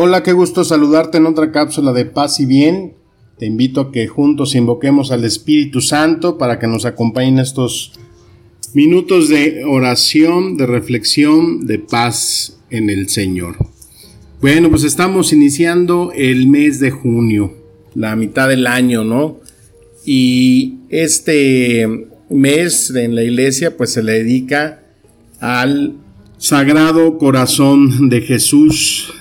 Hola, 0.00 0.22
qué 0.22 0.32
gusto 0.32 0.62
saludarte 0.62 1.18
en 1.18 1.26
otra 1.26 1.50
cápsula 1.50 1.92
de 1.92 2.04
paz 2.04 2.38
y 2.38 2.46
bien. 2.46 2.94
Te 3.36 3.46
invito 3.46 3.80
a 3.80 3.90
que 3.90 4.06
juntos 4.06 4.54
invoquemos 4.54 5.10
al 5.10 5.24
Espíritu 5.24 5.80
Santo 5.80 6.38
para 6.38 6.60
que 6.60 6.68
nos 6.68 6.84
acompañen 6.84 7.40
estos 7.40 7.94
minutos 8.74 9.28
de 9.28 9.64
oración, 9.64 10.56
de 10.56 10.66
reflexión, 10.66 11.66
de 11.66 11.80
paz 11.80 12.60
en 12.70 12.90
el 12.90 13.08
Señor. 13.08 13.56
Bueno, 14.40 14.70
pues 14.70 14.84
estamos 14.84 15.32
iniciando 15.32 16.12
el 16.14 16.46
mes 16.46 16.78
de 16.78 16.92
junio, 16.92 17.52
la 17.96 18.14
mitad 18.14 18.48
del 18.48 18.68
año, 18.68 19.02
¿no? 19.02 19.40
Y 20.06 20.76
este 20.90 21.88
mes 22.30 22.90
en 22.94 23.16
la 23.16 23.24
iglesia 23.24 23.76
pues 23.76 23.94
se 23.94 24.04
le 24.04 24.12
dedica 24.12 24.80
al 25.40 25.96
Sagrado 26.36 27.18
Corazón 27.18 28.08
de 28.10 28.20
Jesús, 28.20 29.12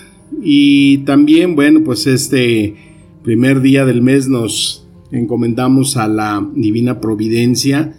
y 0.49 0.99
también, 0.99 1.57
bueno, 1.57 1.81
pues 1.83 2.07
este 2.07 2.73
primer 3.21 3.59
día 3.59 3.83
del 3.83 4.01
mes 4.01 4.29
nos 4.29 4.87
encomendamos 5.11 5.97
a 5.97 6.07
la 6.07 6.49
Divina 6.55 7.01
Providencia. 7.01 7.97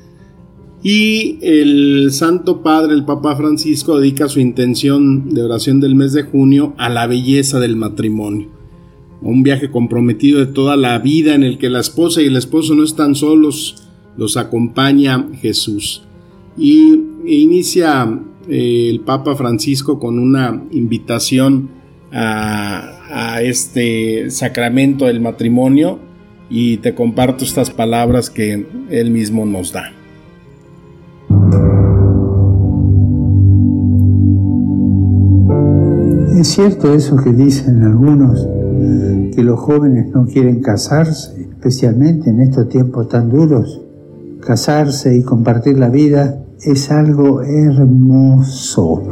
Y 0.82 1.36
el 1.42 2.08
Santo 2.10 2.62
Padre, 2.62 2.94
el 2.94 3.04
Papa 3.04 3.36
Francisco, 3.36 4.00
dedica 4.00 4.30
su 4.30 4.40
intención 4.40 5.28
de 5.28 5.42
oración 5.42 5.78
del 5.78 5.94
mes 5.94 6.14
de 6.14 6.22
junio 6.22 6.72
a 6.78 6.88
la 6.88 7.06
belleza 7.06 7.60
del 7.60 7.76
matrimonio. 7.76 8.48
Un 9.20 9.42
viaje 9.42 9.70
comprometido 9.70 10.38
de 10.38 10.46
toda 10.46 10.78
la 10.78 10.98
vida 11.00 11.34
en 11.34 11.42
el 11.42 11.58
que 11.58 11.68
la 11.68 11.80
esposa 11.80 12.22
y 12.22 12.28
el 12.28 12.36
esposo 12.36 12.74
no 12.74 12.82
están 12.82 13.14
solos, 13.14 13.90
los 14.16 14.38
acompaña 14.38 15.28
Jesús. 15.42 16.02
Y 16.56 16.98
inicia 17.26 18.22
eh, 18.48 18.88
el 18.88 19.00
Papa 19.00 19.36
Francisco 19.36 19.98
con 19.98 20.18
una 20.18 20.64
invitación 20.70 21.76
a, 22.12 23.40
este 23.42 24.30
sacramento 24.30 25.06
del 25.06 25.20
matrimonio 25.20 25.98
y 26.50 26.78
te 26.78 26.94
comparto 26.94 27.44
estas 27.44 27.70
palabras 27.70 28.30
que 28.30 28.66
él 28.90 29.10
mismo 29.10 29.46
nos 29.46 29.72
da. 29.72 29.92
Es 36.38 36.48
cierto 36.48 36.94
eso 36.94 37.16
que 37.16 37.32
dicen 37.32 37.82
algunos, 37.82 38.46
que 39.34 39.42
los 39.42 39.58
jóvenes 39.58 40.08
no 40.12 40.26
quieren 40.26 40.60
casarse, 40.60 41.42
especialmente 41.42 42.30
en 42.30 42.40
estos 42.40 42.68
tiempos 42.68 43.08
tan 43.08 43.28
duros. 43.28 43.82
Casarse 44.40 45.16
y 45.16 45.22
compartir 45.22 45.78
la 45.78 45.88
vida 45.88 46.44
es 46.60 46.90
algo 46.90 47.42
hermoso. 47.42 49.02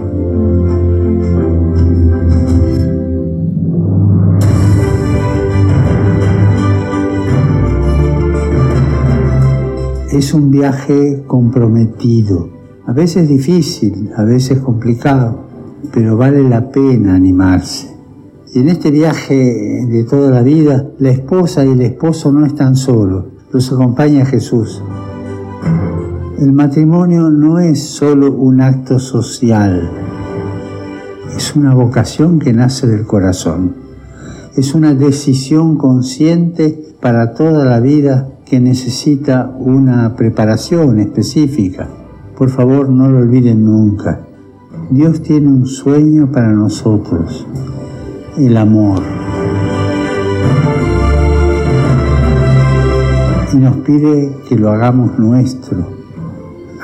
Es 10.16 10.32
un 10.32 10.50
viaje 10.50 11.24
comprometido, 11.26 12.48
a 12.86 12.92
veces 12.94 13.28
difícil, 13.28 14.10
a 14.16 14.24
veces 14.24 14.60
complicado, 14.60 15.44
pero 15.92 16.16
vale 16.16 16.42
la 16.48 16.70
pena 16.70 17.14
animarse. 17.14 17.94
Y 18.54 18.60
en 18.60 18.70
este 18.70 18.90
viaje 18.90 19.34
de 19.34 20.04
toda 20.04 20.30
la 20.30 20.40
vida, 20.40 20.88
la 20.98 21.10
esposa 21.10 21.66
y 21.66 21.72
el 21.72 21.82
esposo 21.82 22.32
no 22.32 22.46
están 22.46 22.76
solos, 22.76 23.26
los 23.52 23.70
acompaña 23.70 24.24
Jesús. 24.24 24.82
El 26.38 26.52
matrimonio 26.52 27.28
no 27.28 27.58
es 27.58 27.82
solo 27.82 28.32
un 28.32 28.62
acto 28.62 28.98
social, 28.98 29.90
es 31.36 31.54
una 31.54 31.74
vocación 31.74 32.38
que 32.38 32.54
nace 32.54 32.86
del 32.86 33.04
corazón, 33.04 33.74
es 34.56 34.74
una 34.74 34.94
decisión 34.94 35.76
consciente 35.76 36.94
para 37.02 37.34
toda 37.34 37.66
la 37.66 37.80
vida 37.80 38.30
que 38.46 38.60
necesita 38.60 39.52
una 39.58 40.14
preparación 40.14 41.00
específica. 41.00 41.88
Por 42.38 42.48
favor, 42.48 42.88
no 42.88 43.08
lo 43.08 43.18
olviden 43.18 43.64
nunca. 43.64 44.20
Dios 44.88 45.20
tiene 45.22 45.48
un 45.48 45.66
sueño 45.66 46.30
para 46.30 46.52
nosotros, 46.52 47.44
el 48.38 48.56
amor. 48.56 49.02
Y 53.52 53.56
nos 53.56 53.76
pide 53.78 54.30
que 54.48 54.54
lo 54.56 54.70
hagamos 54.70 55.18
nuestro. 55.18 55.78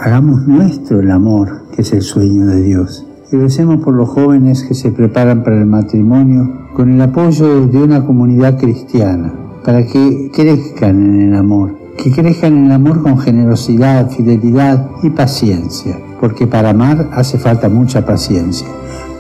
Hagamos 0.01 0.49
nuestro 0.49 0.99
el 0.99 1.13
amor, 1.13 1.63
que 1.77 1.83
es 1.83 1.93
el 1.93 2.03
sueño 2.03 2.47
de 2.47 2.61
Dios. 2.61 3.07
Y 3.31 3.37
recemos 3.37 3.85
por 3.85 3.95
los 3.95 4.09
jóvenes 4.09 4.65
que 4.65 4.75
se 4.75 4.91
preparan 4.91 5.45
para 5.45 5.61
el 5.61 5.67
matrimonio 5.67 6.71
con 6.75 6.91
el 6.91 7.01
apoyo 7.01 7.67
de 7.69 7.79
una 7.79 8.05
comunidad 8.05 8.59
cristiana 8.59 9.43
para 9.65 9.87
que 9.87 10.31
crezcan 10.33 11.21
en 11.21 11.29
el 11.29 11.35
amor, 11.37 11.79
que 11.97 12.11
crezcan 12.11 12.57
en 12.57 12.67
el 12.67 12.73
amor 12.73 13.03
con 13.03 13.19
generosidad, 13.19 14.11
fidelidad 14.11 14.91
y 15.03 15.11
paciencia, 15.11 15.99
porque 16.21 16.47
para 16.47 16.71
amar 16.71 17.11
hace 17.13 17.39
falta 17.39 17.69
mucha 17.69 18.05
paciencia, 18.05 18.67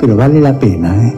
pero 0.00 0.16
vale 0.16 0.41
la 0.41 0.58
pena, 0.58 1.08
¿eh? 1.08 1.16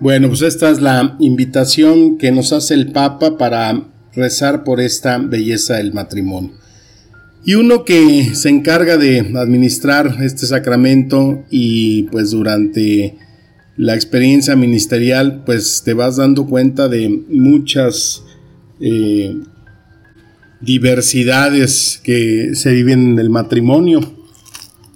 Bueno, 0.00 0.28
pues 0.28 0.42
esta 0.42 0.68
es 0.68 0.82
la 0.82 1.16
invitación 1.18 2.18
que 2.18 2.30
nos 2.30 2.52
hace 2.52 2.74
el 2.74 2.92
Papa 2.92 3.38
para 3.38 3.84
rezar 4.14 4.62
por 4.62 4.80
esta 4.80 5.16
belleza 5.16 5.76
del 5.76 5.94
matrimonio. 5.94 6.63
Y 7.46 7.56
uno 7.56 7.84
que 7.84 8.34
se 8.34 8.48
encarga 8.48 8.96
de 8.96 9.18
administrar 9.36 10.16
este 10.22 10.46
sacramento 10.46 11.44
y 11.50 12.04
pues 12.04 12.30
durante 12.30 13.18
la 13.76 13.94
experiencia 13.94 14.56
ministerial 14.56 15.42
pues 15.44 15.82
te 15.84 15.92
vas 15.92 16.16
dando 16.16 16.46
cuenta 16.46 16.88
de 16.88 17.08
muchas 17.28 18.22
eh, 18.80 19.36
diversidades 20.62 22.00
que 22.02 22.54
se 22.54 22.72
viven 22.72 23.10
en 23.10 23.18
el 23.18 23.28
matrimonio. 23.28 24.00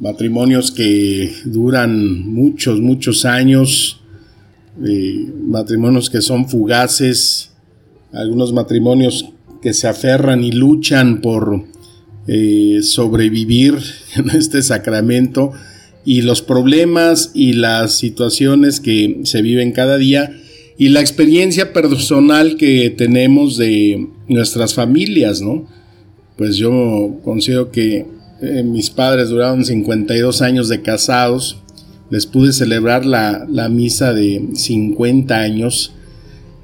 Matrimonios 0.01 0.71
que 0.71 1.31
duran 1.45 2.27
muchos, 2.33 2.81
muchos 2.81 3.27
años. 3.27 4.01
Eh, 4.83 5.31
matrimonios 5.45 6.09
que 6.09 6.23
son 6.23 6.49
fugaces. 6.49 7.51
Algunos 8.11 8.55
matrimonios 8.55 9.35
que 9.61 9.75
se 9.75 9.87
aferran 9.87 10.43
y 10.43 10.53
luchan 10.53 11.21
por 11.21 11.77
eh, 12.29 12.81
sobrevivir 12.83 13.79
en 14.17 14.31
este 14.31 14.63
sacramento 14.63 15.53
y 16.05 16.23
los 16.23 16.43
problemas 16.43 17.31
y 17.35 17.55
las 17.55 17.99
situaciones 17.99 18.81
que 18.81 19.21
se 19.25 19.43
viven 19.43 19.73
cada 19.73 19.97
día 19.97 20.31
y 20.77 20.91
la 20.91 21.01
experiencia 21.01 21.73
personal 21.73 22.57
que 22.57 22.91
tenemos 22.91 23.57
de 23.57 24.07
nuestras 24.29 24.75
familias, 24.75 25.41
¿no? 25.41 25.67
Pues 26.37 26.57
yo 26.57 27.19
considero 27.25 27.73
que 27.73 28.07
eh, 28.41 28.63
mis 28.63 28.91
padres 28.91 29.31
duraron 29.31 29.65
52 29.65 30.41
años 30.41 30.69
de 30.69 30.83
casados, 30.83 31.59
les 32.11 32.27
pude 32.27 32.53
celebrar 32.53 33.05
la, 33.05 33.45
la 33.51 33.69
misa 33.69 34.13
de 34.13 34.51
50 34.55 35.35
años 35.35 35.93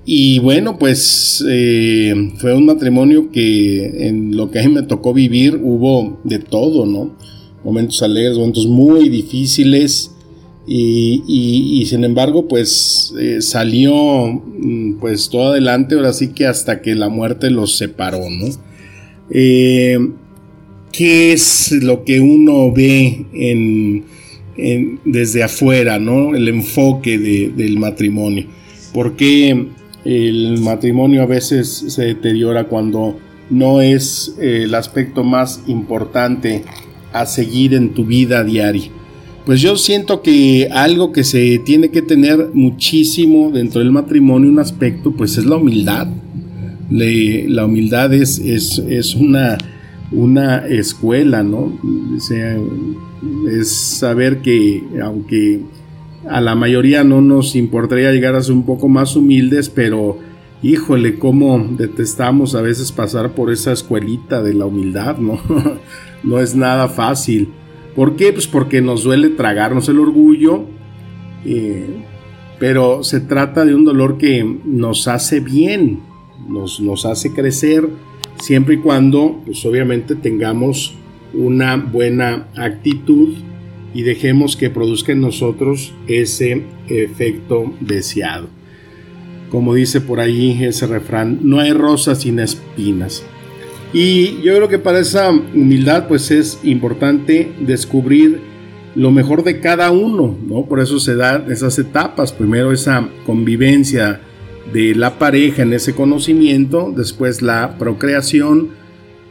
y 0.07 0.39
bueno, 0.41 0.79
pues 0.79 1.43
eh, 1.49 2.33
fue 2.37 2.55
un 2.55 2.67
matrimonio 2.67 3.31
que 3.31 4.07
en 4.07 4.37
lo 4.37 4.51
que 4.51 4.61
a 4.61 4.63
mí 4.63 4.69
me 4.69 4.83
tocó 4.83 5.15
vivir 5.15 5.59
hubo 5.63 6.21
de 6.25 6.39
todo, 6.41 6.85
¿no? 6.85 7.17
Momentos 7.65 8.03
alegres, 8.03 8.37
momentos 8.37 8.67
muy 8.67 9.09
difíciles. 9.09 10.11
Y, 10.67 11.85
sin 11.87 12.05
embargo, 12.05 12.49
pues 12.49 13.15
eh, 13.19 13.43
salió 13.43 13.93
mm, 14.27 14.95
pues 14.95 15.29
todo 15.29 15.53
adelante, 15.53 15.95
ahora 15.95 16.13
sí 16.13 16.29
que 16.29 16.47
hasta 16.47 16.81
que 16.81 16.95
la 16.95 17.09
muerte 17.11 17.51
los 17.51 17.77
separó, 17.77 18.31
¿no? 18.31 18.47
Eh, 19.31 19.99
¿Qué 20.93 21.33
es 21.33 21.73
lo 21.83 22.05
que 22.05 22.21
uno 22.21 22.73
ve 22.73 23.27
en, 23.35 24.05
desde 25.05 25.43
afuera, 25.43 25.99
¿no? 25.99 26.35
El 26.35 26.49
enfoque 26.49 27.19
del 27.19 27.79
matrimonio. 27.79 28.47
¿Por 28.93 29.17
qué 29.17 29.67
el 30.05 30.61
matrimonio 30.61 31.23
a 31.23 31.27
veces 31.27 31.85
se 31.89 32.05
deteriora 32.05 32.65
cuando 32.65 33.17
no 33.51 33.81
es 33.81 34.35
eh, 34.41 34.63
el 34.65 34.75
aspecto 34.75 35.25
más 35.25 35.63
importante 35.67 36.65
a 37.13 37.27
seguir 37.27 37.75
en 37.75 37.95
tu 37.95 38.05
vida 38.05 38.45
diaria. 38.45 38.91
Pues 39.47 39.61
yo 39.61 39.77
siento 39.77 40.23
que 40.23 40.69
algo 40.73 41.13
que 41.13 41.23
se 41.23 41.59
tiene 41.59 41.91
que 41.91 42.01
tener 42.01 42.51
muchísimo 42.55 43.51
dentro 43.51 43.81
del 43.81 43.93
matrimonio, 43.93 44.49
un 44.49 44.59
aspecto, 44.59 45.13
pues 45.13 45.37
es 45.37 45.45
la 45.45 45.57
humildad. 45.57 46.09
la 46.91 47.65
humildad 47.67 48.15
es, 48.15 48.39
es, 48.39 49.15
una, 49.15 49.59
una, 50.13 50.67
escuela, 50.67 51.43
¿no? 51.43 51.79
es 53.51 53.71
saber 53.71 54.41
que 54.41 54.83
aunque 55.03 55.61
a 56.29 56.41
la 56.41 56.55
mayoría 56.55 57.05
no 57.05 57.21
nos 57.21 57.57
importaría 57.57 58.13
llegar 58.13 58.35
a 58.35 58.43
ser 58.43 58.53
un 58.55 58.65
poco 58.65 58.89
más 58.89 59.17
humildes, 59.17 59.69
pero 59.69 60.19
híjole, 60.63 61.19
cómo 61.19 61.59
detestamos 61.77 62.55
a 62.55 62.63
veces 62.63 62.91
pasar 62.93 63.33
por 63.33 63.53
esa 63.53 63.73
escuelita 63.73 64.43
de 64.43 64.55
la 64.55 64.67
humildad, 64.67 65.19
¿no? 65.19 65.39
no 66.23 66.41
es 66.41 66.55
nada 66.55 66.89
fácil. 66.89 67.51
¿Por 67.95 68.17
qué? 68.17 68.33
Pues 68.33 68.47
porque 68.47 68.81
nos 68.81 69.05
duele 69.05 69.29
tragarnos 69.29 69.89
el 69.89 69.99
orgullo, 69.99 70.65
eh, 71.45 71.87
pero 72.59 73.05
se 73.05 73.21
trata 73.21 73.65
de 73.65 73.75
un 73.75 73.85
dolor 73.85 74.19
que 74.19 74.43
nos 74.65 75.07
hace 75.07 75.41
bien, 75.41 76.01
nos, 76.49 76.81
nos 76.81 77.05
hace 77.05 77.33
crecer, 77.33 77.89
siempre 78.41 78.77
y 78.77 78.79
cuando, 78.79 79.43
pues 79.45 79.65
obviamente 79.67 80.15
tengamos 80.15 80.95
una 81.35 81.77
buena 81.77 82.49
actitud 82.57 83.35
y 83.95 84.03
dejemos 84.03 84.57
que 84.57 84.71
produzca 84.71 85.13
en 85.13 85.21
nosotros 85.21 85.95
ese 86.09 86.65
efecto 86.89 87.73
deseado. 87.81 88.49
Como 89.51 89.75
dice 89.75 90.01
por 90.01 90.19
ahí 90.19 90.65
ese 90.65 90.89
refrán, 90.89 91.39
no 91.43 91.61
hay 91.61 91.73
rosas 91.73 92.23
sin 92.23 92.41
espinas. 92.41 93.25
Y 93.93 94.43
yo 94.43 94.57
creo 94.57 94.69
que 94.69 94.81
para 94.81 94.99
esa 94.99 95.31
humildad 95.31 96.09
pues 96.09 96.33
es 96.33 96.59
importante 96.65 97.53
descubrir 97.61 98.41
lo 98.97 99.13
mejor 99.13 99.45
de 99.45 99.61
cada 99.61 99.93
uno, 99.93 100.37
¿no? 100.45 100.67
Por 100.67 100.81
eso 100.81 100.99
se 100.99 101.15
dan 101.15 101.51
esas 101.51 101.79
etapas, 101.79 102.33
primero 102.33 102.73
esa 102.73 103.09
convivencia 103.25 104.21
de 104.73 104.95
la 104.97 105.19
pareja 105.19 105.63
en 105.63 105.73
ese 105.73 105.95
conocimiento, 105.95 106.93
después 106.97 107.43
la 107.43 107.79
procreación 107.79 108.71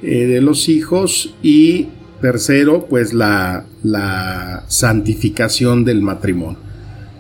eh, 0.01 0.25
de 0.27 0.41
los 0.41 0.69
hijos 0.69 1.35
y 1.41 1.87
tercero 2.21 2.85
pues 2.89 3.13
la, 3.13 3.65
la 3.83 4.63
santificación 4.67 5.83
del 5.83 6.01
matrimonio. 6.01 6.57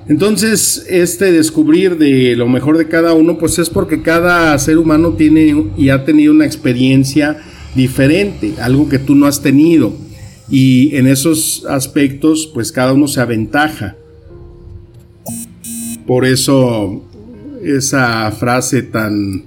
Entonces, 0.07 0.85
este 0.89 1.31
descubrir 1.31 1.97
de 1.97 2.35
lo 2.35 2.47
mejor 2.47 2.77
de 2.77 2.87
cada 2.87 3.13
uno, 3.13 3.37
pues 3.37 3.57
es 3.59 3.69
porque 3.69 4.01
cada 4.01 4.57
ser 4.59 4.77
humano 4.77 5.13
tiene 5.13 5.71
y 5.77 5.89
ha 5.89 6.03
tenido 6.03 6.33
una 6.33 6.45
experiencia 6.45 7.37
diferente, 7.73 8.55
algo 8.59 8.89
que 8.89 8.99
tú 8.99 9.15
no 9.15 9.27
has 9.27 9.41
tenido. 9.41 9.93
Y 10.49 10.95
en 10.95 11.07
esos 11.07 11.65
aspectos, 11.69 12.49
pues 12.53 12.71
cada 12.71 12.93
uno 12.93 13.07
se 13.07 13.21
aventaja. 13.21 13.95
Por 16.05 16.25
eso, 16.25 17.05
esa 17.63 18.29
frase 18.31 18.81
tan 18.81 19.45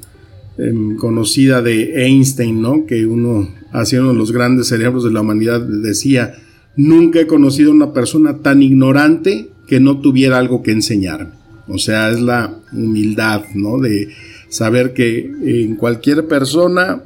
em, 0.56 0.96
conocida 0.96 1.60
de 1.60 2.06
Einstein, 2.06 2.62
¿no? 2.62 2.86
Que 2.86 3.04
uno, 3.04 3.46
haciendo 3.72 4.14
los 4.14 4.32
grandes 4.32 4.68
cerebros 4.68 5.04
de 5.04 5.12
la 5.12 5.20
humanidad, 5.20 5.60
decía, 5.60 6.34
nunca 6.76 7.20
he 7.20 7.26
conocido 7.26 7.70
a 7.70 7.74
una 7.74 7.92
persona 7.92 8.38
tan 8.38 8.62
ignorante 8.62 9.50
que 9.66 9.80
no 9.80 10.00
tuviera 10.00 10.38
algo 10.38 10.62
que 10.62 10.72
enseñarme. 10.72 11.34
O 11.68 11.78
sea, 11.78 12.10
es 12.10 12.20
la 12.20 12.60
humildad, 12.72 13.44
¿no? 13.54 13.80
De 13.80 14.08
saber 14.48 14.94
que 14.94 15.18
en 15.42 15.76
cualquier 15.76 16.28
persona 16.28 17.02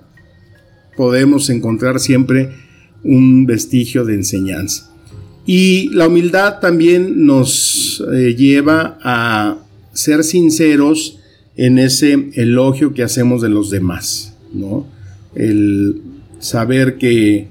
podemos 0.96 1.48
encontrar 1.48 1.98
siempre 2.00 2.50
un 3.02 3.46
vestigio 3.46 4.04
de 4.04 4.14
enseñanza. 4.14 4.90
Y 5.46 5.88
la 5.94 6.08
humildad 6.08 6.60
también 6.60 7.24
nos 7.24 8.04
eh, 8.12 8.34
lleva 8.36 8.98
a 9.02 9.58
ser 9.92 10.22
sinceros 10.22 11.18
en 11.56 11.78
ese 11.78 12.30
elogio 12.34 12.92
que 12.92 13.02
hacemos 13.02 13.40
de 13.42 13.48
los 13.48 13.70
demás, 13.70 14.36
¿no? 14.52 14.86
El 15.34 16.02
saber 16.38 16.98
que 16.98 17.48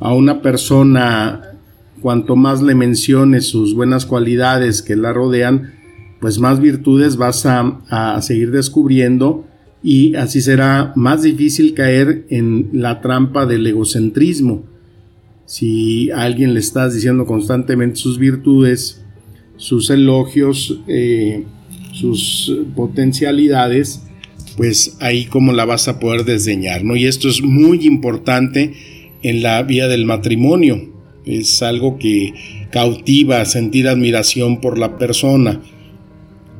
a 0.00 0.14
una 0.14 0.42
persona 0.42 1.58
cuanto 2.00 2.36
más 2.36 2.62
le 2.62 2.74
menciones 2.74 3.46
sus 3.46 3.74
buenas 3.74 4.06
cualidades 4.06 4.82
que 4.82 4.96
la 4.96 5.12
rodean, 5.12 5.74
pues 6.20 6.38
más 6.38 6.60
virtudes 6.60 7.16
vas 7.16 7.44
a, 7.46 8.20
seguir 8.22 8.50
descubriendo 8.50 9.46
y 9.82 10.14
así 10.16 10.40
será 10.40 10.92
más 10.96 11.22
difícil 11.22 11.74
caer 11.74 12.26
en 12.30 12.70
la 12.72 13.00
trampa 13.00 13.46
del 13.46 13.66
egocentrismo. 13.66 14.64
Si 15.46 16.10
a 16.10 16.22
alguien 16.22 16.54
le 16.54 16.60
estás 16.60 16.94
diciendo 16.94 17.24
constantemente 17.24 17.96
sus 17.96 18.18
virtudes, 18.18 19.02
sus 19.56 19.90
elogios, 19.90 20.80
eh, 20.88 21.44
sus 21.92 22.52
potencialidades, 22.76 24.02
pues 24.56 24.96
ahí 25.00 25.26
como 25.26 25.52
la 25.52 25.64
vas 25.64 25.88
a 25.88 26.00
poder 26.00 26.24
desdeñar, 26.24 26.84
¿no? 26.84 26.96
Y 26.96 27.06
esto 27.06 27.28
es 27.28 27.40
muy 27.42 27.86
importante 27.86 28.74
en 29.22 29.42
la 29.42 29.62
vía 29.62 29.88
del 29.88 30.04
matrimonio 30.04 30.98
es 31.28 31.62
algo 31.62 31.98
que 31.98 32.32
cautiva 32.70 33.44
sentir 33.44 33.88
admiración 33.88 34.60
por 34.60 34.78
la 34.78 34.98
persona. 34.98 35.60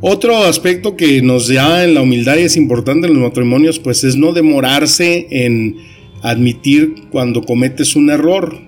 Otro 0.01 0.37
aspecto 0.45 0.97
que 0.97 1.23
nos 1.23 1.49
da 1.49 1.85
en 1.85 1.95
la 1.95 2.03
humildad 2.03 2.37
y 2.37 2.43
es 2.43 2.57
importante 2.57 3.09
en 3.09 3.15
los 3.15 3.23
matrimonios, 3.23 3.79
pues 3.79 4.05
es 4.05 4.17
no 4.17 4.33
demorarse 4.33 5.27
en 5.31 5.77
admitir 6.23 6.95
cuando 7.11 7.43
cometes 7.43 7.97
un 7.97 8.11
error. 8.11 8.61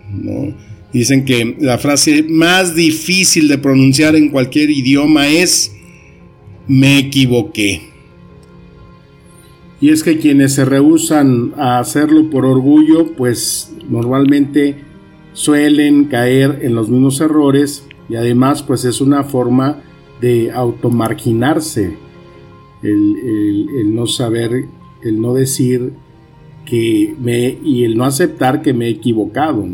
Dicen 0.93 1.25
que 1.25 1.57
la 1.61 1.79
frase 1.79 2.25
más 2.25 2.75
difícil 2.75 3.47
de 3.47 3.59
pronunciar 3.59 4.17
en 4.17 4.31
cualquier 4.31 4.71
idioma 4.71 5.29
es 5.29 5.73
me 6.67 6.99
equivoqué. 6.99 7.90
Y 9.81 9.91
es 9.91 10.03
que 10.03 10.19
quienes 10.19 10.55
se 10.55 10.65
rehusan 10.65 11.55
a 11.57 11.79
hacerlo 11.79 12.29
por 12.29 12.45
orgullo, 12.45 13.13
pues 13.17 13.75
normalmente 13.89 14.77
suelen 15.33 16.05
caer 16.05 16.59
en 16.63 16.75
los 16.75 16.91
mismos 16.91 17.21
errores 17.21 17.87
y 18.09 18.17
además 18.17 18.63
pues 18.63 18.85
es 18.85 19.01
una 19.01 19.25
forma 19.25 19.79
de 20.21 20.51
automarginarse, 20.51 21.97
el, 22.83 23.17
el, 23.79 23.95
no 23.95 24.07
saber, 24.07 24.67
el 25.03 25.21
no 25.21 25.33
decir 25.33 25.93
que 26.67 27.15
me 27.19 27.59
y 27.65 27.85
el 27.85 27.97
no 27.97 28.05
aceptar 28.05 28.61
que 28.61 28.75
me 28.75 28.87
he 28.87 28.91
equivocado. 28.91 29.65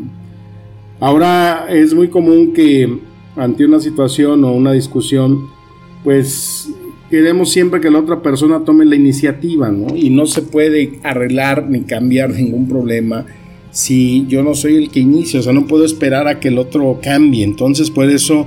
Ahora 1.00 1.66
es 1.68 1.94
muy 1.94 2.08
común 2.08 2.52
que 2.52 3.00
ante 3.34 3.66
una 3.66 3.80
situación 3.80 4.44
o 4.44 4.52
una 4.52 4.72
discusión, 4.72 5.48
pues 6.04 6.70
queremos 7.10 7.50
siempre 7.50 7.80
que 7.80 7.90
la 7.90 8.00
otra 8.00 8.22
persona 8.22 8.64
tome 8.64 8.84
la 8.84 8.96
iniciativa, 8.96 9.70
¿no? 9.70 9.96
Y 9.96 10.10
no 10.10 10.26
se 10.26 10.42
puede 10.42 10.98
arreglar 11.02 11.68
ni 11.68 11.82
cambiar 11.82 12.30
ningún 12.30 12.68
problema 12.68 13.26
si 13.70 14.24
yo 14.26 14.42
no 14.42 14.54
soy 14.54 14.76
el 14.76 14.90
que 14.90 15.00
inicia, 15.00 15.40
o 15.40 15.42
sea, 15.42 15.52
no 15.52 15.66
puedo 15.66 15.84
esperar 15.84 16.26
a 16.28 16.40
que 16.40 16.48
el 16.48 16.58
otro 16.58 16.98
cambie. 17.02 17.44
Entonces, 17.44 17.90
por 17.90 18.08
eso, 18.08 18.46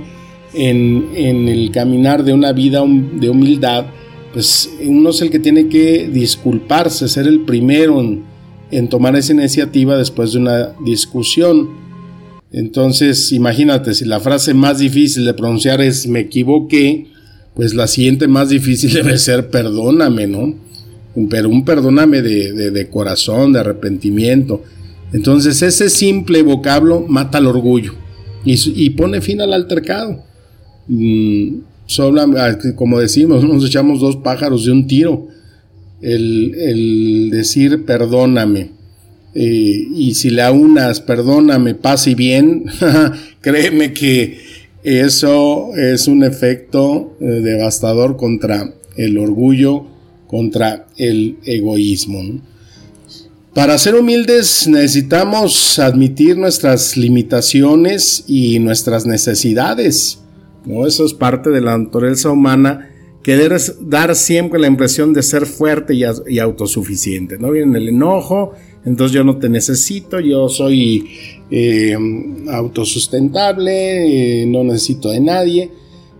en, 0.54 1.06
el 1.14 1.70
caminar 1.70 2.24
de 2.24 2.32
una 2.32 2.52
vida 2.52 2.82
de 3.12 3.30
humildad, 3.30 3.86
pues 4.32 4.68
uno 4.84 5.10
es 5.10 5.22
el 5.22 5.30
que 5.30 5.38
tiene 5.38 5.68
que 5.68 6.08
disculparse, 6.08 7.06
ser 7.06 7.28
el 7.28 7.40
primero 7.42 8.00
en, 8.00 8.24
en 8.72 8.88
tomar 8.88 9.14
esa 9.14 9.32
iniciativa 9.32 9.96
después 9.96 10.32
de 10.32 10.40
una 10.40 10.72
discusión. 10.84 11.68
Entonces, 12.50 13.30
imagínate, 13.30 13.94
si 13.94 14.06
la 14.06 14.18
frase 14.18 14.52
más 14.52 14.80
difícil 14.80 15.24
de 15.24 15.34
pronunciar 15.34 15.80
es 15.80 16.08
me 16.08 16.20
equivoqué, 16.20 17.06
pues 17.54 17.74
la 17.74 17.86
siguiente 17.86 18.28
más 18.28 18.48
difícil 18.48 18.92
debe 18.94 19.18
ser 19.18 19.50
perdóname, 19.50 20.26
¿no? 20.26 20.54
Pero 21.28 21.48
un 21.48 21.64
perdóname 21.64 22.22
de, 22.22 22.70
de 22.70 22.88
corazón, 22.88 23.52
de 23.52 23.60
arrepentimiento. 23.60 24.62
Entonces 25.12 25.60
ese 25.62 25.90
simple 25.90 26.42
vocablo 26.42 27.04
mata 27.08 27.38
el 27.38 27.46
orgullo 27.46 27.94
y, 28.44 28.90
pone 28.90 29.20
fin 29.20 29.40
al 29.40 29.52
altercado. 29.52 30.24
Mm, 30.88 31.60
ah, 32.36 32.58
como 32.74 33.00
decimos, 33.00 33.44
nos 33.48 33.64
echamos 33.64 34.00
dos 34.00 34.16
pájaros 34.16 34.64
de 34.64 34.72
un 34.72 34.86
tiro. 34.86 35.28
El, 36.00 37.28
decir 37.30 37.84
perdóname. 37.84 38.70
Eh, 39.34 39.86
y 39.94 40.14
si 40.14 40.30
le 40.30 40.42
aunas 40.42 41.00
perdóname, 41.00 41.74
paz 41.74 42.08
y 42.08 42.14
bien, 42.14 42.64
créeme 43.40 43.92
que 43.92 44.40
eso 44.82 45.76
es 45.76 46.08
un 46.08 46.24
efecto 46.24 47.16
eh, 47.20 47.24
devastador 47.24 48.16
contra 48.16 48.72
el 48.96 49.18
orgullo, 49.18 49.84
contra 50.26 50.86
el 50.96 51.38
egoísmo. 51.44 52.40
Para 53.54 53.78
ser 53.78 53.96
humildes 53.96 54.68
necesitamos 54.68 55.78
admitir 55.78 56.38
nuestras 56.38 56.96
limitaciones 56.96 58.24
y 58.28 58.58
nuestras 58.60 59.06
necesidades. 59.06 60.20
¿no? 60.64 60.86
Eso 60.86 61.04
es 61.04 61.14
parte 61.14 61.50
de 61.50 61.60
la 61.60 61.76
naturaleza 61.76 62.30
humana 62.30 62.90
querer 63.22 63.60
dar 63.80 64.14
siempre 64.14 64.60
la 64.60 64.66
impresión 64.66 65.12
de 65.12 65.22
ser 65.22 65.46
fuerte 65.46 65.94
y, 65.94 66.38
autosuficiente. 66.38 67.38
¿no? 67.38 67.50
Viene 67.50 67.78
el 67.78 67.88
enojo, 67.88 68.52
entonces 68.84 69.14
yo 69.14 69.24
no 69.24 69.36
te 69.36 69.48
necesito, 69.48 70.20
yo 70.20 70.48
soy 70.48 71.08
eh, 71.50 71.96
autosustentable, 72.50 74.42
eh, 74.42 74.46
no 74.46 74.64
necesito 74.64 75.10
de 75.10 75.20
nadie. 75.20 75.70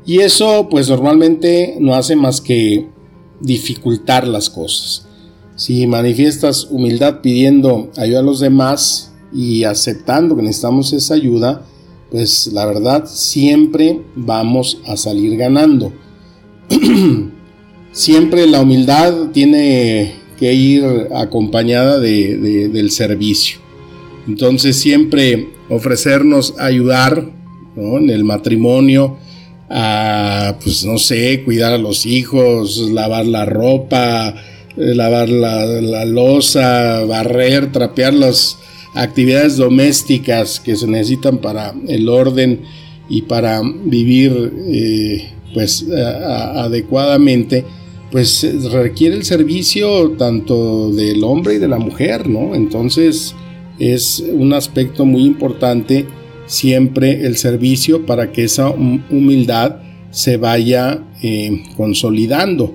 Y 0.04 0.18
eso 0.18 0.68
pues 0.70 0.88
normalmente 0.88 1.76
no 1.80 1.94
hace 1.94 2.16
más 2.16 2.40
que 2.40 2.86
dificultar 3.40 4.26
las 4.26 4.50
cosas. 4.50 5.06
Si 5.56 5.86
manifiestas 5.86 6.64
humildad 6.70 7.20
pidiendo 7.20 7.90
ayuda 7.96 8.20
a 8.20 8.24
los 8.24 8.40
demás 8.40 9.12
y 9.32 9.64
aceptando 9.64 10.36
que 10.36 10.42
necesitamos 10.42 10.92
esa 10.92 11.14
ayuda, 11.14 11.64
pues 12.10 12.48
la 12.52 12.66
verdad 12.66 13.04
siempre 13.06 14.00
vamos 14.16 14.78
a 14.86 14.96
salir 14.96 15.36
ganando. 15.36 15.92
siempre 17.92 18.46
la 18.46 18.60
humildad 18.60 19.30
tiene 19.32 20.19
que 20.40 20.54
ir 20.54 20.82
acompañada 21.14 22.00
del 22.00 22.90
servicio. 22.90 23.60
Entonces 24.26 24.76
siempre 24.76 25.50
ofrecernos 25.68 26.54
ayudar 26.58 27.30
en 27.76 28.08
el 28.08 28.24
matrimonio, 28.24 29.18
a, 29.68 30.56
pues 30.64 30.84
no 30.84 30.98
sé, 30.98 31.42
cuidar 31.44 31.74
a 31.74 31.78
los 31.78 32.06
hijos, 32.06 32.78
lavar 32.90 33.26
la 33.26 33.44
ropa, 33.44 34.34
eh, 34.76 34.94
lavar 34.94 35.28
la, 35.28 35.64
la 35.66 36.04
losa, 36.06 37.04
barrer, 37.04 37.70
trapear 37.70 38.14
las 38.14 38.58
actividades 38.94 39.58
domésticas 39.58 40.58
que 40.58 40.74
se 40.74 40.86
necesitan 40.86 41.38
para 41.38 41.74
el 41.86 42.08
orden 42.08 42.62
y 43.08 43.22
para 43.22 43.60
vivir 43.62 44.52
eh, 44.68 45.30
pues 45.52 45.86
adecuadamente 45.90 47.64
pues 48.10 48.46
requiere 48.72 49.16
el 49.16 49.24
servicio 49.24 50.10
tanto 50.12 50.90
del 50.90 51.22
hombre 51.24 51.54
y 51.54 51.58
de 51.58 51.68
la 51.68 51.78
mujer, 51.78 52.28
¿no? 52.28 52.54
Entonces 52.54 53.34
es 53.78 54.24
un 54.32 54.52
aspecto 54.52 55.04
muy 55.04 55.24
importante 55.24 56.06
siempre 56.46 57.26
el 57.26 57.36
servicio 57.36 58.04
para 58.04 58.32
que 58.32 58.44
esa 58.44 58.70
humildad 58.70 59.76
se 60.10 60.36
vaya 60.36 61.04
eh, 61.22 61.62
consolidando. 61.76 62.74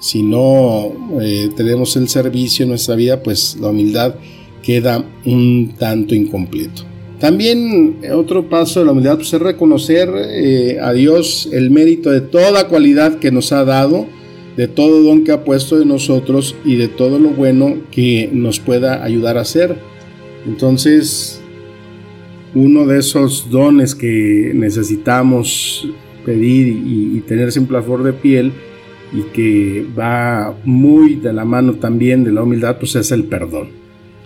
Si 0.00 0.22
no 0.22 0.92
eh, 1.22 1.48
tenemos 1.56 1.96
el 1.96 2.08
servicio 2.08 2.64
en 2.64 2.70
nuestra 2.70 2.94
vida, 2.94 3.22
pues 3.22 3.56
la 3.58 3.68
humildad 3.68 4.16
queda 4.62 5.04
un 5.24 5.74
tanto 5.78 6.14
incompleto. 6.14 6.82
También 7.18 8.00
otro 8.14 8.48
paso 8.50 8.80
de 8.80 8.86
la 8.86 8.92
humildad 8.92 9.16
pues, 9.16 9.32
es 9.32 9.40
reconocer 9.40 10.10
eh, 10.14 10.78
a 10.82 10.92
Dios 10.92 11.48
el 11.50 11.70
mérito 11.70 12.10
de 12.10 12.20
toda 12.20 12.68
cualidad 12.68 13.18
que 13.18 13.30
nos 13.30 13.52
ha 13.52 13.64
dado, 13.64 14.06
de 14.56 14.68
todo 14.68 15.02
don 15.02 15.24
que 15.24 15.32
ha 15.32 15.44
puesto 15.44 15.80
en 15.80 15.88
nosotros 15.88 16.56
y 16.64 16.76
de 16.76 16.88
todo 16.88 17.18
lo 17.18 17.30
bueno 17.30 17.76
que 17.90 18.30
nos 18.32 18.58
pueda 18.58 19.04
ayudar 19.04 19.36
a 19.36 19.42
hacer. 19.42 19.76
Entonces, 20.46 21.40
uno 22.54 22.86
de 22.86 22.98
esos 22.98 23.50
dones 23.50 23.94
que 23.94 24.52
necesitamos 24.54 25.86
pedir 26.24 26.68
y, 26.68 27.20
tener 27.26 27.52
siempre 27.52 27.76
a 27.76 27.82
flor 27.82 28.02
de 28.02 28.12
piel 28.12 28.52
y 29.12 29.22
que 29.32 29.86
va 29.96 30.56
muy 30.64 31.16
de 31.16 31.32
la 31.32 31.44
mano 31.44 31.74
también 31.74 32.24
de 32.24 32.32
la 32.32 32.42
humildad, 32.42 32.78
pues 32.78 32.96
es 32.96 33.12
el 33.12 33.24
perdón. 33.24 33.68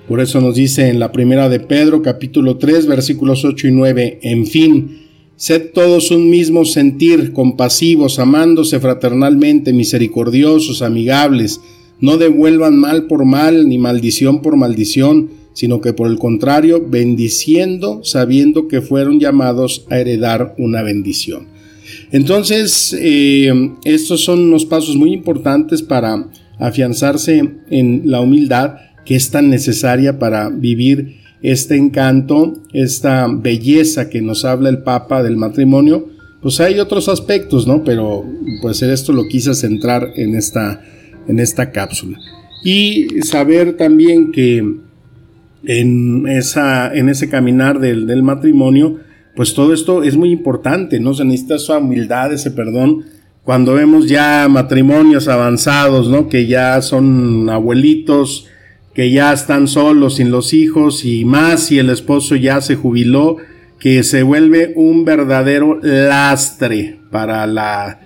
Por 0.09 0.21
eso 0.21 0.41
nos 0.41 0.55
dice 0.55 0.89
en 0.89 0.99
la 0.99 1.13
primera 1.13 1.49
de 1.49 1.61
Pedro, 1.61 2.03
capítulo 2.03 2.57
3, 2.57 2.87
versículos 2.87 3.45
8 3.45 3.69
y 3.69 3.73
9, 3.73 4.19
en 4.23 4.47
fin, 4.47 5.00
sed 5.41 5.71
todos 5.73 6.11
un 6.11 6.29
mismo 6.29 6.67
sentir, 6.67 7.33
compasivos, 7.33 8.19
amándose 8.19 8.79
fraternalmente, 8.79 9.73
misericordiosos, 9.73 10.83
amigables, 10.83 11.63
no 11.99 12.19
devuelvan 12.19 12.77
mal 12.77 13.07
por 13.07 13.25
mal, 13.25 13.67
ni 13.67 13.79
maldición 13.79 14.43
por 14.43 14.57
maldición, 14.57 15.31
sino 15.55 15.81
que 15.81 15.95
por 15.95 16.11
el 16.11 16.19
contrario, 16.19 16.85
bendiciendo, 16.87 18.03
sabiendo 18.05 18.69
que 18.69 18.83
fueron 18.83 19.19
llamados 19.19 19.87
a 19.89 19.99
heredar 19.99 20.55
una 20.59 20.83
bendición. 20.83 21.47
Entonces, 22.13 22.95
eh, 23.01 23.51
estos 23.87 24.23
son 24.23 24.41
unos 24.41 24.67
pasos 24.67 24.95
muy 24.97 25.15
importantes 25.15 25.81
para 25.81 26.29
afianzarse 26.59 27.51
en 27.71 28.03
la 28.05 28.21
humildad 28.21 28.75
que 29.07 29.17
es 29.17 29.31
tan 29.31 29.49
necesaria 29.49 30.19
para 30.19 30.51
vivir 30.51 31.20
este 31.43 31.77
encanto, 31.77 32.55
esta 32.73 33.27
belleza 33.29 34.09
que 34.11 34.21
nos 34.21 34.45
habla 34.45 34.69
el 34.69 34.79
Papa 34.79 35.23
del 35.23 35.37
matrimonio. 35.37 36.09
Pues 36.43 36.61
hay 36.61 36.79
otros 36.79 37.09
aspectos, 37.09 37.67
¿no? 37.67 37.85
Pero 37.85 38.25
pues 38.63 38.83
esto 38.83 39.13
lo 39.13 39.29
quise 39.29 39.55
centrar 39.55 40.09
en 40.17 40.35
esta, 40.35 40.83
en 41.29 41.39
esta 41.39 41.71
cápsula. 41.71 42.19
Y 42.65 43.23
saber 43.23 43.77
también 43.77 44.33
que 44.33 44.65
en, 45.65 46.27
esa, 46.29 46.95
en 46.95 47.09
ese 47.09 47.29
caminar 47.29 47.81
del, 47.81 48.23
matrimonio, 48.23 48.99
pues 49.37 49.55
todo 49.55 49.73
esto 49.73 50.03
es 50.03 50.17
muy 50.17 50.31
importante, 50.31 51.01
¿no? 51.01 51.15
Se 51.15 51.25
necesita 51.25 51.57
esa 51.57 51.79
humildad, 51.79 52.33
ese 52.33 52.51
perdón. 52.51 53.05
Cuando 53.45 53.75
vemos 53.75 54.09
ya 54.09 54.47
matrimonios 54.51 55.29
avanzados, 55.29 56.09
¿no? 56.09 56.29
Que 56.29 56.47
ya 56.47 56.81
son 56.83 57.49
abuelitos, 57.49 58.47
que 58.95 59.11
ya 59.11 59.33
están 59.33 59.69
solos, 59.69 60.17
sin 60.17 60.31
los 60.31 60.53
hijos 60.53 61.05
y 61.05 61.25
más 61.25 61.67
si 61.67 61.79
el 61.79 61.91
esposo 61.91 62.37
ya 62.37 62.61
se 62.61 62.77
jubiló, 62.77 63.37
que 63.79 64.03
se 64.03 64.23
vuelve 64.23 64.73
un 64.77 65.05
verdadero 65.05 65.79
lastre 65.83 66.99
para 67.11 67.47
la, 67.47 68.01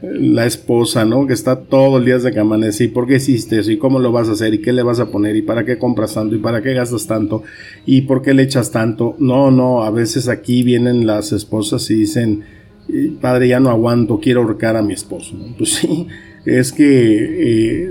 la, 0.00 0.46
esposa, 0.46 1.04
¿no? 1.04 1.26
Que 1.26 1.34
está 1.34 1.56
todo 1.56 1.98
el 1.98 2.04
día 2.04 2.14
desde 2.14 2.32
que 2.32 2.40
amanece. 2.40 2.84
¿Y 2.84 2.88
por 2.88 3.06
qué 3.06 3.16
hiciste 3.16 3.58
eso? 3.58 3.70
¿Y 3.70 3.76
cómo 3.76 3.98
lo 3.98 4.12
vas 4.12 4.28
a 4.28 4.32
hacer? 4.32 4.54
¿Y 4.54 4.62
qué 4.62 4.72
le 4.72 4.82
vas 4.82 5.00
a 5.00 5.10
poner? 5.10 5.36
¿Y 5.36 5.42
para 5.42 5.64
qué 5.64 5.78
compras 5.78 6.14
tanto? 6.14 6.36
¿Y 6.36 6.38
para 6.38 6.62
qué 6.62 6.72
gastas 6.72 7.06
tanto? 7.06 7.42
¿Y 7.84 8.02
por 8.02 8.22
qué 8.22 8.32
le 8.32 8.44
echas 8.44 8.70
tanto? 8.70 9.16
No, 9.18 9.50
no, 9.50 9.82
a 9.82 9.90
veces 9.90 10.28
aquí 10.28 10.62
vienen 10.62 11.06
las 11.06 11.32
esposas 11.32 11.90
y 11.90 11.94
dicen, 11.94 12.44
padre, 13.20 13.48
ya 13.48 13.60
no 13.60 13.70
aguanto, 13.70 14.20
quiero 14.20 14.42
ahorcar 14.42 14.76
a 14.76 14.82
mi 14.82 14.94
esposo. 14.94 15.36
Pues 15.58 15.74
sí, 15.74 16.06
es 16.44 16.72
que 16.72 17.86
eh, 17.86 17.90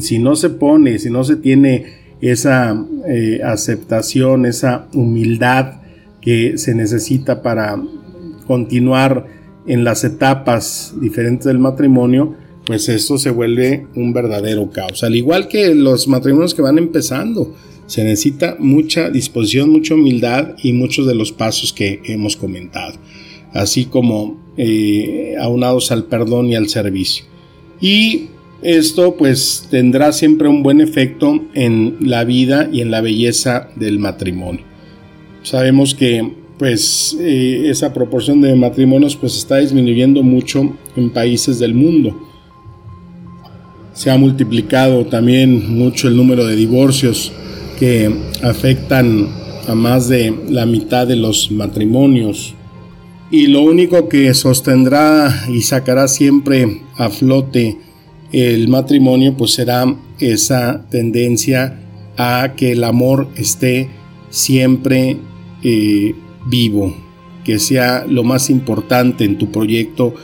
si 0.00 0.18
no 0.18 0.36
se 0.36 0.50
pone, 0.50 0.98
si 0.98 1.10
no 1.10 1.24
se 1.24 1.36
tiene 1.36 2.00
esa 2.20 2.84
eh, 3.06 3.40
aceptación, 3.44 4.46
esa 4.46 4.88
humildad 4.92 5.80
que 6.20 6.58
se 6.58 6.74
necesita 6.74 7.42
para 7.42 7.82
continuar 8.46 9.26
en 9.66 9.84
las 9.84 10.04
etapas 10.04 10.94
diferentes 11.00 11.46
del 11.46 11.58
matrimonio, 11.58 12.34
pues 12.66 12.88
esto 12.88 13.18
se 13.18 13.30
vuelve 13.30 13.86
un 13.94 14.12
verdadero 14.12 14.70
caos. 14.70 15.02
Al 15.02 15.16
igual 15.16 15.48
que 15.48 15.74
los 15.74 16.08
matrimonios 16.08 16.54
que 16.54 16.62
van 16.62 16.78
empezando, 16.78 17.54
se 17.86 18.04
necesita 18.04 18.56
mucha 18.58 19.10
disposición, 19.10 19.70
mucha 19.70 19.94
humildad 19.94 20.54
y 20.62 20.72
muchos 20.72 21.06
de 21.06 21.14
los 21.14 21.32
pasos 21.32 21.72
que 21.72 22.00
hemos 22.04 22.36
comentado, 22.36 22.94
así 23.52 23.86
como 23.86 24.40
eh, 24.56 25.34
aunados 25.40 25.90
al 25.90 26.04
perdón 26.04 26.46
y 26.46 26.54
al 26.54 26.68
servicio. 26.68 27.24
Y 27.80 28.28
esto 28.62 29.16
pues 29.16 29.66
tendrá 29.70 30.12
siempre 30.12 30.48
un 30.48 30.62
buen 30.62 30.80
efecto 30.80 31.46
en 31.54 31.96
la 32.00 32.24
vida 32.24 32.68
y 32.70 32.82
en 32.82 32.90
la 32.90 33.00
belleza 33.00 33.70
del 33.76 33.98
matrimonio. 33.98 34.62
Sabemos 35.42 35.94
que 35.94 36.40
pues 36.58 37.16
eh, 37.18 37.70
esa 37.70 37.94
proporción 37.94 38.42
de 38.42 38.54
matrimonios 38.54 39.16
pues 39.16 39.34
está 39.38 39.56
disminuyendo 39.56 40.22
mucho 40.22 40.76
en 40.94 41.08
países 41.08 41.58
del 41.58 41.72
mundo. 41.72 42.20
Se 43.94 44.10
ha 44.10 44.18
multiplicado 44.18 45.06
también 45.06 45.74
mucho 45.74 46.08
el 46.08 46.16
número 46.16 46.46
de 46.46 46.56
divorcios 46.56 47.32
que 47.78 48.14
afectan 48.42 49.26
a 49.66 49.74
más 49.74 50.08
de 50.08 50.34
la 50.50 50.66
mitad 50.66 51.06
de 51.06 51.16
los 51.16 51.50
matrimonios. 51.50 52.54
Y 53.30 53.46
lo 53.46 53.62
único 53.62 54.08
que 54.08 54.34
sostendrá 54.34 55.46
y 55.48 55.62
sacará 55.62 56.08
siempre 56.08 56.82
a 56.96 57.10
flote 57.10 57.78
el 58.32 58.68
matrimonio 58.68 59.36
pues 59.36 59.52
será 59.52 59.96
esa 60.18 60.84
tendencia 60.90 61.80
a 62.16 62.54
que 62.56 62.72
el 62.72 62.84
amor 62.84 63.28
esté 63.36 63.88
siempre 64.30 65.16
eh, 65.62 66.14
vivo, 66.46 66.94
que 67.44 67.58
sea 67.58 68.04
lo 68.06 68.24
más 68.24 68.50
importante 68.50 69.24
en 69.24 69.38
tu 69.38 69.50
proyecto 69.50 70.14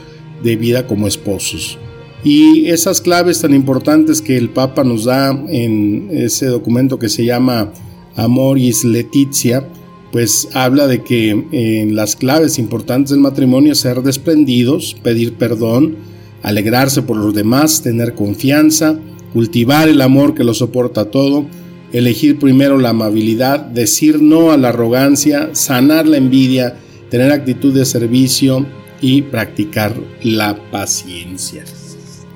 de 0.43 0.55
vida 0.55 0.87
como 0.87 1.07
esposos. 1.07 1.77
Y 2.23 2.67
esas 2.67 3.01
claves 3.01 3.41
tan 3.41 3.53
importantes 3.53 4.21
que 4.21 4.37
el 4.37 4.49
Papa 4.49 4.83
nos 4.83 5.05
da 5.05 5.29
en 5.49 6.09
ese 6.11 6.47
documento 6.47 6.99
que 6.99 7.09
se 7.09 7.25
llama 7.25 7.71
Amoris 8.15 8.83
Letizia, 8.83 9.67
pues 10.11 10.49
habla 10.53 10.87
de 10.87 11.03
que 11.03 11.29
en 11.29 11.95
las 11.95 12.15
claves 12.15 12.59
importantes 12.59 13.11
del 13.11 13.19
matrimonio 13.19 13.73
es 13.73 13.79
ser 13.79 14.01
desprendidos, 14.01 14.95
pedir 15.03 15.33
perdón, 15.33 15.97
alegrarse 16.43 17.01
por 17.01 17.17
los 17.17 17.33
demás, 17.33 17.81
tener 17.81 18.15
confianza, 18.15 18.97
cultivar 19.33 19.89
el 19.89 20.01
amor 20.01 20.33
que 20.33 20.43
lo 20.43 20.53
soporta 20.53 21.05
todo, 21.05 21.45
elegir 21.91 22.39
primero 22.39 22.77
la 22.77 22.89
amabilidad, 22.89 23.59
decir 23.59 24.21
no 24.21 24.51
a 24.51 24.57
la 24.57 24.69
arrogancia, 24.69 25.49
sanar 25.53 26.07
la 26.07 26.17
envidia, 26.17 26.77
tener 27.09 27.31
actitud 27.31 27.73
de 27.73 27.85
servicio, 27.85 28.65
y 29.01 29.21
practicar 29.23 29.93
la 30.23 30.55
paciencia. 30.71 31.63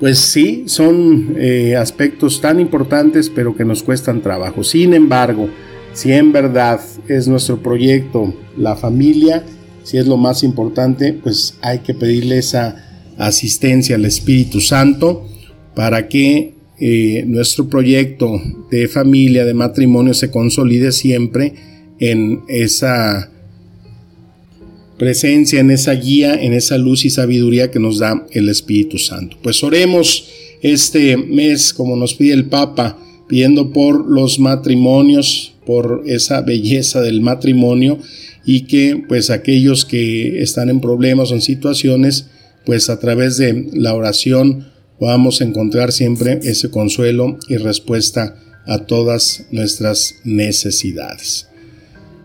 Pues 0.00 0.18
sí, 0.18 0.64
son 0.66 1.34
eh, 1.38 1.76
aspectos 1.76 2.40
tan 2.40 2.58
importantes 2.58 3.30
pero 3.30 3.54
que 3.54 3.64
nos 3.64 3.82
cuestan 3.82 4.20
trabajo. 4.20 4.64
Sin 4.64 4.94
embargo, 4.94 5.48
si 5.92 6.12
en 6.12 6.32
verdad 6.32 6.80
es 7.08 7.28
nuestro 7.28 7.62
proyecto 7.62 8.34
la 8.56 8.76
familia, 8.76 9.44
si 9.82 9.98
es 9.98 10.06
lo 10.06 10.16
más 10.16 10.42
importante, 10.42 11.12
pues 11.12 11.56
hay 11.60 11.80
que 11.80 11.94
pedirle 11.94 12.38
esa 12.38 12.76
asistencia 13.18 13.96
al 13.96 14.04
Espíritu 14.04 14.60
Santo 14.60 15.28
para 15.74 16.08
que 16.08 16.54
eh, 16.78 17.24
nuestro 17.26 17.68
proyecto 17.68 18.40
de 18.70 18.88
familia, 18.88 19.44
de 19.44 19.54
matrimonio, 19.54 20.14
se 20.14 20.30
consolide 20.30 20.92
siempre 20.92 21.54
en 21.98 22.42
esa 22.48 23.30
presencia, 24.98 25.60
en 25.60 25.70
esa 25.70 25.92
guía, 25.92 26.34
en 26.34 26.52
esa 26.52 26.78
luz 26.78 27.04
y 27.04 27.10
sabiduría 27.10 27.70
que 27.70 27.78
nos 27.78 27.98
da 27.98 28.26
el 28.32 28.48
Espíritu 28.48 28.98
Santo. 28.98 29.36
Pues 29.42 29.62
oremos 29.62 30.28
este 30.62 31.16
mes, 31.16 31.74
como 31.74 31.96
nos 31.96 32.14
pide 32.14 32.34
el 32.34 32.46
Papa, 32.46 32.98
pidiendo 33.28 33.72
por 33.72 34.08
los 34.08 34.38
matrimonios, 34.38 35.51
por 35.66 36.02
esa 36.06 36.40
belleza 36.42 37.00
del 37.00 37.20
matrimonio 37.20 37.98
y 38.44 38.62
que 38.62 39.02
pues 39.08 39.30
aquellos 39.30 39.84
que 39.84 40.42
están 40.42 40.68
en 40.68 40.80
problemas 40.80 41.30
o 41.30 41.34
en 41.34 41.42
situaciones, 41.42 42.26
pues 42.64 42.90
a 42.90 42.98
través 42.98 43.36
de 43.36 43.68
la 43.72 43.94
oración 43.94 44.68
podamos 44.98 45.40
encontrar 45.40 45.92
siempre 45.92 46.40
ese 46.42 46.70
consuelo 46.70 47.38
y 47.48 47.56
respuesta 47.56 48.36
a 48.66 48.78
todas 48.78 49.46
nuestras 49.50 50.16
necesidades. 50.24 51.48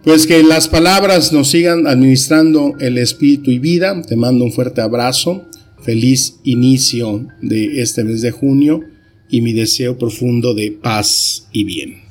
Pues 0.03 0.25
que 0.25 0.41
las 0.43 0.67
palabras 0.67 1.33
nos 1.33 1.49
sigan 1.49 1.85
administrando 1.85 2.75
el 2.79 2.97
espíritu 2.97 3.51
y 3.51 3.59
vida. 3.59 4.01
Te 4.03 4.15
mando 4.15 4.45
un 4.45 4.53
fuerte 4.53 4.79
abrazo, 4.81 5.45
feliz 5.81 6.35
inicio 6.43 7.27
de 7.41 7.81
este 7.81 8.03
mes 8.03 8.21
de 8.21 8.31
junio 8.31 8.81
y 9.29 9.41
mi 9.41 9.53
deseo 9.53 9.97
profundo 9.97 10.53
de 10.53 10.71
paz 10.71 11.47
y 11.51 11.65
bien. 11.65 12.06